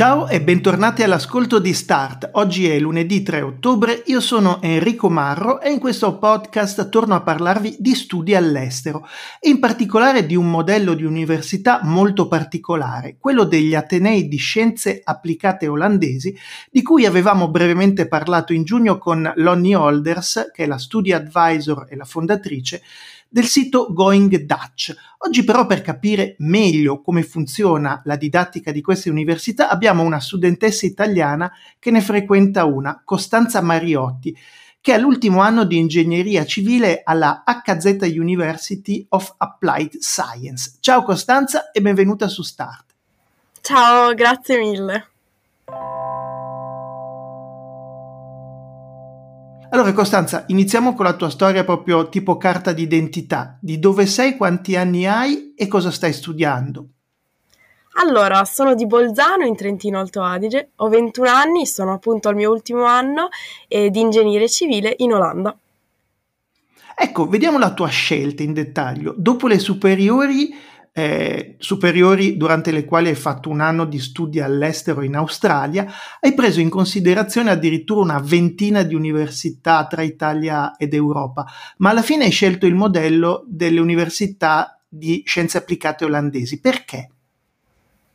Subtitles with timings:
[0.00, 2.30] Ciao e bentornati all'ascolto di Start.
[2.32, 7.20] Oggi è lunedì 3 ottobre, io sono Enrico Marro e in questo podcast torno a
[7.20, 9.06] parlarvi di studi all'estero
[9.40, 15.68] in particolare di un modello di università molto particolare, quello degli Atenei di Scienze Applicate
[15.68, 16.34] Olandesi,
[16.70, 21.84] di cui avevamo brevemente parlato in giugno con Lonnie Holders, che è la study advisor
[21.90, 22.80] e la fondatrice,
[23.30, 24.94] del sito Going Dutch.
[25.18, 30.84] Oggi però per capire meglio come funziona la didattica di queste università abbiamo una studentessa
[30.84, 34.36] italiana che ne frequenta una, Costanza Mariotti,
[34.80, 40.78] che è all'ultimo anno di ingegneria civile alla HZ University of Applied Science.
[40.80, 42.86] Ciao Costanza e benvenuta su Start.
[43.60, 45.08] Ciao, grazie mille.
[49.72, 53.56] Allora Costanza, iniziamo con la tua storia proprio tipo carta d'identità.
[53.60, 56.88] Di dove sei, quanti anni hai e cosa stai studiando?
[58.02, 62.50] Allora, sono di Bolzano in Trentino Alto Adige, ho 21 anni, sono appunto al mio
[62.50, 63.28] ultimo anno
[63.68, 65.56] eh, di ingegneria civile in Olanda.
[66.96, 69.14] Ecco, vediamo la tua scelta in dettaglio.
[69.16, 70.52] Dopo le superiori
[70.92, 75.86] eh, superiori durante le quali hai fatto un anno di studi all'estero in Australia,
[76.20, 81.46] hai preso in considerazione addirittura una ventina di università tra Italia ed Europa,
[81.78, 86.60] ma alla fine hai scelto il modello delle università di scienze applicate olandesi.
[86.60, 87.10] Perché?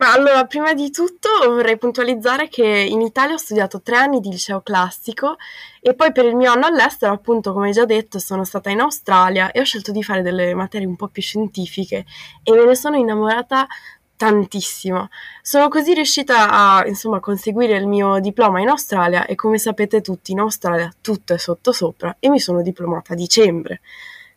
[0.00, 4.30] Ma allora, prima di tutto vorrei puntualizzare che in Italia ho studiato tre anni di
[4.30, 5.36] liceo classico
[5.80, 9.50] e poi per il mio anno all'estero, appunto, come già detto, sono stata in Australia
[9.50, 12.04] e ho scelto di fare delle materie un po' più scientifiche
[12.44, 13.66] e me ne sono innamorata
[14.14, 15.08] tantissimo.
[15.42, 20.30] Sono così riuscita a, insomma, conseguire il mio diploma in Australia e come sapete tutti
[20.30, 23.80] in Australia tutto è sottosopra e mi sono diplomata a dicembre.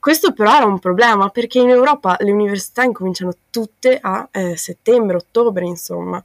[0.01, 5.17] Questo però era un problema perché in Europa le università incominciano tutte a eh, settembre,
[5.17, 6.21] ottobre, insomma.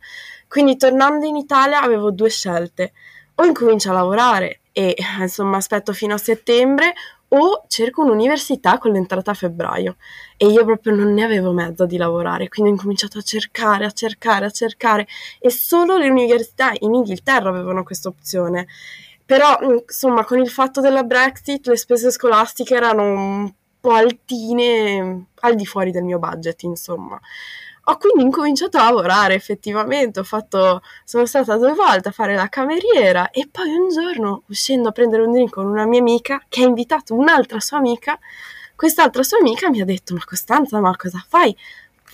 [0.48, 2.94] Quindi tornando in Italia avevo due scelte.
[3.34, 6.94] O incomincio a lavorare e insomma aspetto fino a settembre
[7.28, 9.97] o cerco un'università con l'entrata a febbraio
[10.38, 13.91] e io proprio non ne avevo mezzo di lavorare, quindi ho incominciato a cercare, a
[13.91, 15.06] cercare, a cercare
[15.38, 18.69] e solo le università in Inghilterra avevano questa opzione.
[19.26, 25.54] Però, insomma, con il fatto della Brexit le spese scolastiche erano un po' altine al
[25.54, 27.20] di fuori del mio budget, insomma.
[27.88, 33.31] Ho quindi incominciato a lavorare effettivamente, fatto, sono stata due volte a fare la cameriera
[33.31, 36.66] e poi un giorno uscendo a prendere un drink con una mia amica che ha
[36.66, 38.19] invitato un'altra sua amica,
[38.75, 41.56] quest'altra sua amica mi ha detto ma Costanza ma cosa fai?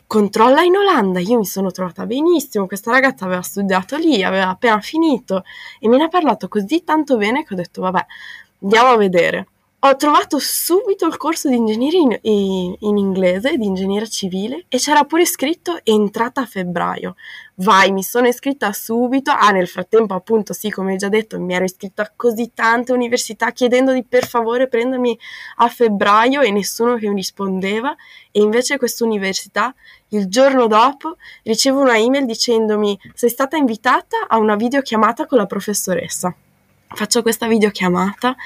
[0.07, 4.79] Controlla in Olanda, io mi sono trovata benissimo, questa ragazza aveva studiato lì, aveva appena
[4.81, 5.43] finito
[5.81, 8.07] e me ne ha parlato così tanto bene che ho detto vabbè
[8.61, 9.47] andiamo a vedere
[9.85, 14.79] ho trovato subito il corso di ingegneria in, in, in, inglese, di ingegneria civile, e
[14.79, 17.17] c'era pure scritto entrata a febbraio.
[17.57, 19.33] Vai, mi sono iscritta subito.
[19.33, 23.51] Ah, nel frattempo, appunto, sì, come già detto, mi ero iscritta a così tante università
[23.51, 25.19] chiedendo di per favore prendermi
[25.57, 27.93] a febbraio e nessuno che mi rispondeva.
[28.31, 29.75] E invece questa università,
[30.11, 35.47] il giorno dopo, ricevo una email dicendomi sei stata invitata a una videochiamata con la
[35.47, 36.33] professoressa.
[36.95, 38.37] Faccio questa videochiamata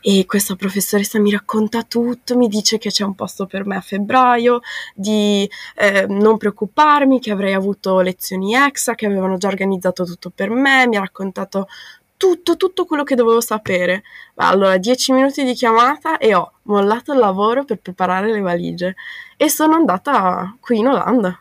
[0.00, 3.80] e questa professoressa mi racconta tutto, mi dice che c'è un posto per me a
[3.80, 4.60] febbraio,
[4.94, 10.50] di eh, non preoccuparmi, che avrei avuto lezioni extra, che avevano già organizzato tutto per
[10.50, 11.68] me, mi ha raccontato
[12.16, 14.02] tutto, tutto quello che dovevo sapere.
[14.36, 18.96] Allora, dieci minuti di chiamata e ho mollato il lavoro per preparare le valigie
[19.36, 21.38] e sono andata qui in Olanda.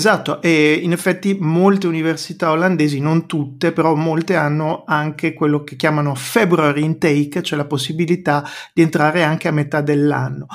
[0.00, 5.76] Esatto, e in effetti molte università olandesi, non tutte, però molte hanno anche quello che
[5.76, 8.42] chiamano February intake, cioè la possibilità
[8.72, 10.46] di entrare anche a metà dell'anno.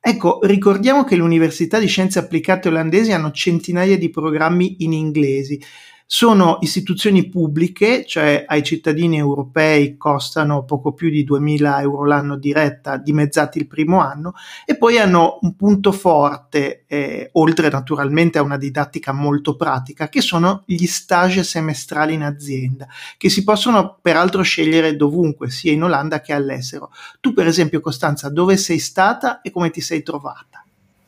[0.00, 5.58] Ecco, ricordiamo che le università di scienze applicate olandesi hanno centinaia di programmi in inglese
[6.06, 12.98] sono istituzioni pubbliche, cioè ai cittadini europei costano poco più di 2.000 euro l'anno diretta,
[12.98, 14.34] dimezzati il primo anno,
[14.66, 20.20] e poi hanno un punto forte, eh, oltre naturalmente a una didattica molto pratica, che
[20.20, 22.86] sono gli stage semestrali in azienda,
[23.16, 26.90] che si possono peraltro scegliere dovunque, sia in Olanda che all'estero.
[27.20, 30.53] Tu per esempio Costanza, dove sei stata e come ti sei trovata?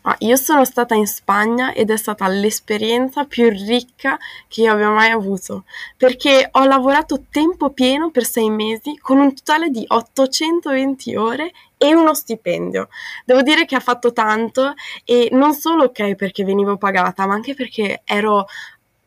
[0.07, 4.17] Ma io sono stata in Spagna ed è stata l'esperienza più ricca
[4.47, 5.65] che io abbia mai avuto,
[5.97, 11.93] perché ho lavorato tempo pieno per sei mesi con un totale di 820 ore e
[11.93, 12.89] uno stipendio.
[13.25, 14.75] Devo dire che ha fatto tanto
[15.05, 18.47] e non solo ok perché venivo pagata, ma anche perché ero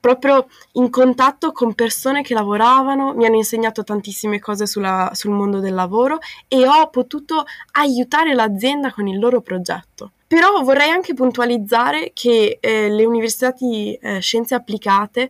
[0.01, 5.62] proprio in contatto con persone che lavoravano, mi hanno insegnato tantissime cose sulla, sul mondo
[5.62, 6.18] del lavoro
[6.50, 10.12] e ho potuto aiutare l'azienda con il loro progetto.
[10.30, 15.28] Però vorrei anche puntualizzare che eh, le università di eh, scienze applicate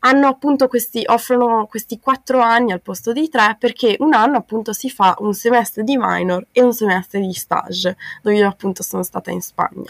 [0.00, 4.74] hanno appunto questi, offrono questi quattro anni al posto di tre perché un anno appunto
[4.74, 9.02] si fa un semestre di minor e un semestre di stage, dove io appunto sono
[9.02, 9.88] stata in Spagna.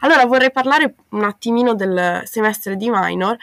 [0.00, 3.36] Allora vorrei parlare un attimino del semestre di minor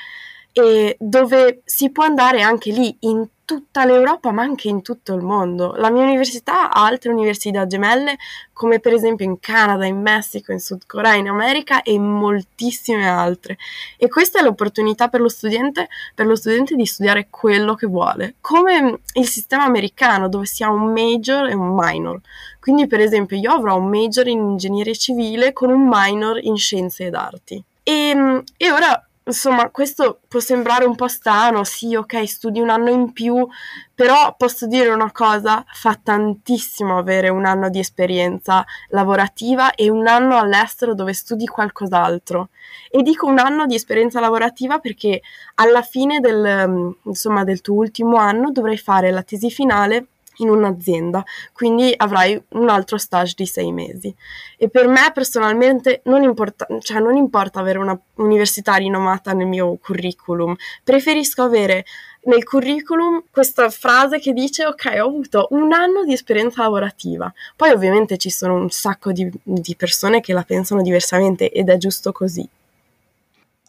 [0.54, 5.22] e dove si può andare anche lì in tutta l'Europa ma anche in tutto il
[5.22, 5.74] mondo.
[5.76, 8.18] La mia università ha altre università gemelle
[8.54, 13.58] come per esempio in Canada, in Messico, in Sud Corea, in America e moltissime altre.
[13.98, 18.36] E questa è l'opportunità per lo studente, per lo studente di studiare quello che vuole,
[18.40, 22.22] come il sistema americano dove si ha un major e un minor.
[22.60, 27.08] Quindi per esempio io avrò un major in ingegneria civile con un minor in scienze
[27.08, 27.62] ed arti.
[27.84, 32.90] E, e ora Insomma, questo può sembrare un po' strano, sì, ok, studi un anno
[32.90, 33.48] in più,
[33.96, 40.08] però posso dire una cosa, fa tantissimo avere un anno di esperienza lavorativa e un
[40.08, 42.50] anno all'estero dove studi qualcos'altro.
[42.90, 45.22] E dico un anno di esperienza lavorativa perché
[45.56, 50.08] alla fine del, insomma, del tuo ultimo anno dovrai fare la tesi finale
[50.38, 54.14] in un'azienda, quindi avrai un altro stage di sei mesi.
[54.58, 59.78] E per me personalmente non importa, cioè non importa avere una università rinomata nel mio
[59.82, 61.86] curriculum, preferisco avere
[62.26, 67.72] nel curriculum questa frase che dice ok ho avuto un anno di esperienza lavorativa poi
[67.72, 72.14] ovviamente ci sono un sacco di, di persone che la pensano diversamente ed è giusto
[72.14, 72.48] così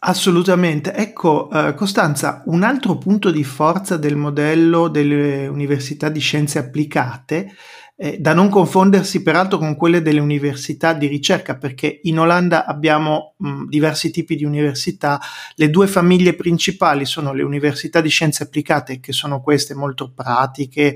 [0.07, 0.93] Assolutamente.
[0.93, 7.51] Ecco, eh, Costanza, un altro punto di forza del modello delle università di scienze applicate,
[7.97, 13.33] eh, da non confondersi peraltro con quelle delle università di ricerca, perché in Olanda abbiamo
[13.37, 15.19] mh, diversi tipi di università.
[15.55, 20.95] Le due famiglie principali sono le università di scienze applicate, che sono queste molto pratiche,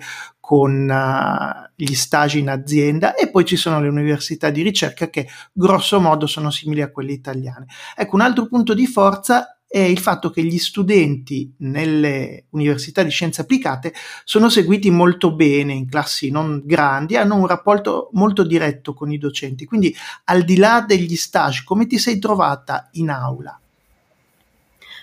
[0.49, 5.27] con uh, gli stage in azienda e poi ci sono le università di ricerca che
[5.53, 7.67] grosso modo sono simili a quelle italiane.
[7.95, 13.11] Ecco, un altro punto di forza è il fatto che gli studenti nelle università di
[13.11, 13.93] scienze applicate
[14.23, 19.19] sono seguiti molto bene in classi non grandi, hanno un rapporto molto diretto con i
[19.19, 19.65] docenti.
[19.65, 23.55] Quindi, al di là degli stage, come ti sei trovata in aula?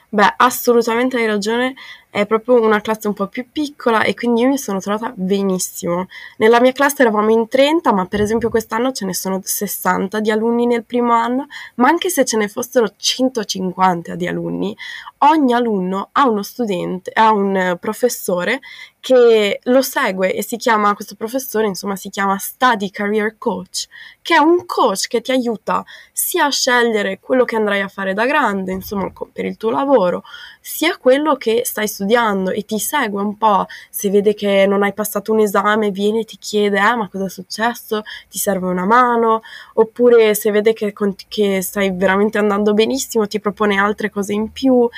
[0.09, 1.75] Beh, assolutamente hai ragione,
[2.17, 6.07] è proprio una classe un po' più piccola e quindi io mi sono trovata benissimo.
[6.39, 10.31] Nella mia classe eravamo in 30, ma per esempio quest'anno ce ne sono 60 di
[10.31, 14.75] alunni nel primo anno, ma anche se ce ne fossero 150 di alunni,
[15.19, 18.61] ogni alunno ha uno studente, ha un professore
[19.07, 23.87] che lo segue e si chiama, questo professore insomma si chiama Study Career Coach,
[24.21, 28.15] che è un coach che ti aiuta sia a scegliere quello che andrai a fare
[28.15, 30.25] da grande, insomma per il tuo lavoro,
[30.61, 34.93] sia quello che stai studiando e ti segue un po', se vede che non hai
[34.93, 38.85] passato un esame viene e ti chiede eh ma cosa è successo, ti serve una
[38.85, 39.43] mano,
[39.75, 40.95] oppure se vede che,
[41.29, 44.89] che stai veramente andando benissimo ti propone altre cose in più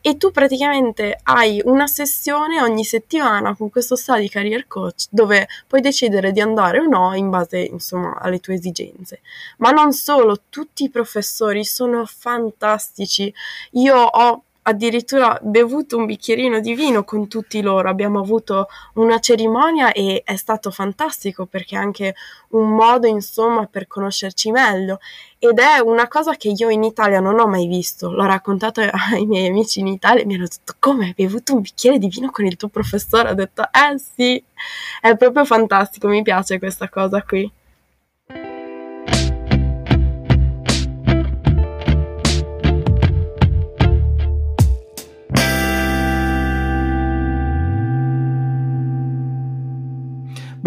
[0.00, 5.80] e tu praticamente hai una sessione ogni settimana con questo study career coach dove puoi
[5.80, 9.20] decidere di andare o no in base insomma alle tue esigenze.
[9.58, 13.32] Ma non solo, tutti i professori sono fantastici.
[13.72, 19.92] Io ho addirittura bevuto un bicchierino di vino con tutti loro, abbiamo avuto una cerimonia
[19.92, 22.14] e è stato fantastico perché è anche
[22.48, 24.98] un modo insomma per conoscerci meglio
[25.38, 28.82] ed è una cosa che io in Italia non ho mai visto, l'ho raccontato
[29.12, 32.08] ai miei amici in Italia e mi hanno detto come hai bevuto un bicchiere di
[32.08, 33.30] vino con il tuo professore?
[33.30, 34.42] Ho detto eh sì,
[35.00, 37.50] è proprio fantastico, mi piace questa cosa qui.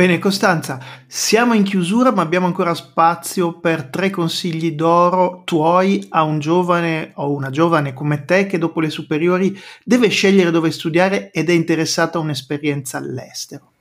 [0.01, 6.23] Bene Costanza, siamo in chiusura ma abbiamo ancora spazio per tre consigli d'oro tuoi a
[6.23, 11.29] un giovane o una giovane come te che dopo le superiori deve scegliere dove studiare
[11.29, 13.73] ed è interessata a un'esperienza all'estero.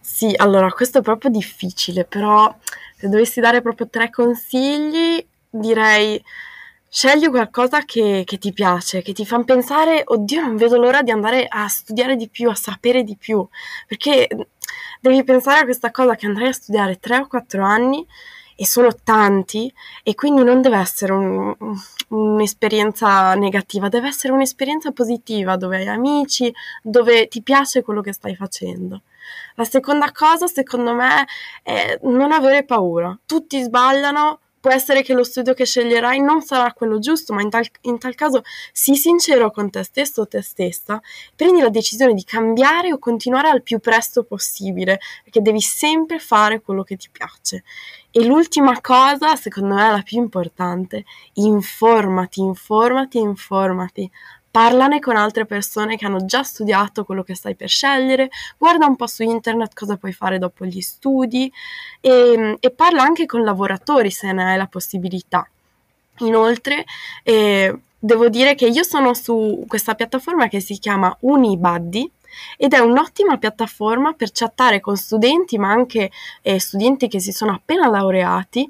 [0.00, 2.56] Sì, allora questo è proprio difficile, però
[2.96, 6.22] se dovessi dare proprio tre consigli direi
[6.90, 11.10] Scegli qualcosa che, che, ti piace, che ti fa pensare, oddio, non vedo l'ora di
[11.10, 13.46] andare a studiare di più, a sapere di più,
[13.86, 14.26] perché
[15.00, 18.06] devi pensare a questa cosa che andrai a studiare 3 o 4 anni
[18.60, 21.54] e sono tanti e quindi non deve essere un,
[22.08, 26.52] un'esperienza negativa, deve essere un'esperienza positiva dove hai amici,
[26.82, 29.02] dove ti piace quello che stai facendo.
[29.54, 31.24] La seconda cosa, secondo me,
[31.62, 33.16] è non avere paura.
[33.26, 37.50] Tutti sbagliano, può essere che lo studio che sceglierai non sarà quello giusto, ma in
[37.50, 41.00] tal, in tal, caso sii sincero con te stesso o te stessa,
[41.34, 46.60] prendi la decisione di cambiare o continuare al più presto possibile, perché devi sempre fare
[46.60, 47.64] quello che ti piace.
[48.10, 54.10] E l'ultima cosa, secondo me la più importante, informati, informati, informati
[54.50, 58.96] parlane con altre persone che hanno già studiato quello che stai per scegliere, guarda un
[58.96, 61.52] po' su internet cosa puoi fare dopo gli studi
[62.00, 65.48] e, e parla anche con lavoratori se ne hai la possibilità.
[66.18, 66.84] Inoltre,
[67.22, 72.10] eh, devo dire che io sono su questa piattaforma che si chiama Unibuddy
[72.56, 76.10] ed è un'ottima piattaforma per chattare con studenti, ma anche
[76.42, 78.68] eh, studenti che si sono appena laureati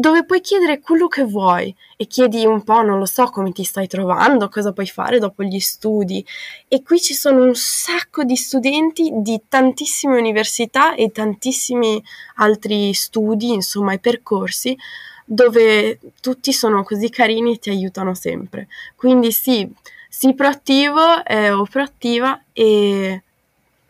[0.00, 3.64] dove puoi chiedere quello che vuoi e chiedi un po', non lo so, come ti
[3.64, 6.24] stai trovando, cosa puoi fare dopo gli studi.
[6.68, 12.00] E qui ci sono un sacco di studenti di tantissime università e tantissimi
[12.36, 14.78] altri studi, insomma, e percorsi
[15.24, 18.68] dove tutti sono così carini e ti aiutano sempre.
[18.94, 19.68] Quindi sì,
[20.08, 23.20] sii proattivo eh, o proattiva e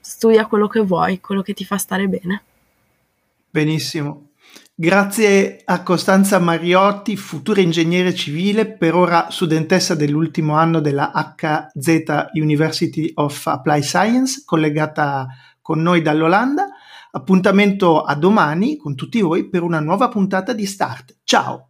[0.00, 2.42] studia quello che vuoi, quello che ti fa stare bene.
[3.50, 4.27] Benissimo,
[4.80, 13.10] Grazie a Costanza Mariotti, futura ingegnere civile, per ora studentessa dell'ultimo anno della HZ University
[13.14, 15.26] of Applied Science, collegata
[15.60, 16.68] con noi dall'Olanda.
[17.10, 21.16] Appuntamento a domani con tutti voi per una nuova puntata di Start.
[21.24, 21.67] Ciao!